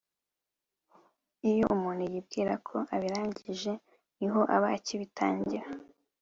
Iyo 1.51 1.63
umuntu 1.75 2.01
yibwira 2.11 2.53
ko 2.67 2.75
abirangije, 2.95 3.71
ni 4.17 4.27
ho 4.31 4.39
aba 4.55 4.67
akibitangira, 4.77 5.65